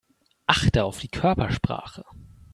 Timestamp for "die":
0.99-1.09